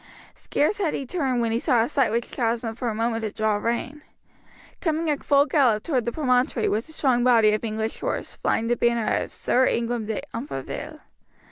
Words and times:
Scarce 0.33 0.79
had 0.79 0.95
he 0.95 1.05
turned 1.05 1.41
when 1.41 1.51
he 1.51 1.59
saw 1.59 1.83
a 1.83 1.87
sight 1.87 2.09
which 2.11 2.35
caused 2.35 2.63
him 2.63 2.73
for 2.73 2.89
a 2.89 2.95
moment 2.95 3.21
to 3.21 3.29
draw 3.31 3.57
rein. 3.57 4.01
Coming 4.79 5.11
at 5.11 5.23
full 5.23 5.45
gallop 5.45 5.83
toward 5.83 6.05
the 6.05 6.11
promontory 6.11 6.67
was 6.67 6.89
a 6.89 6.91
strong 6.91 7.23
body 7.23 7.53
of 7.53 7.63
English 7.63 7.99
horse, 7.99 8.33
flying 8.33 8.65
the 8.65 8.75
banner 8.75 9.15
of 9.17 9.31
Sir 9.31 9.67
Ingram 9.67 10.05
de 10.05 10.23
Umfraville. 10.33 11.01